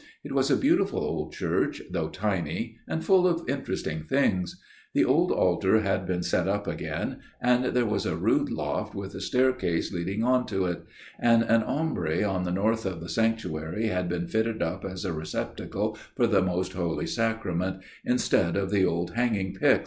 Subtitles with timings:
[0.23, 4.59] It was a beautiful old church, though tiny, and full of interesting things:
[4.95, 9.21] the old altar had been set up again; there was a rood loft with a
[9.21, 10.81] staircase leading on to it;
[11.19, 15.13] and an awmbry on the north of the sanctuary had been fitted up as a
[15.13, 19.79] receptacle for the Most Holy Sacrament, instead of the old hanging pyx.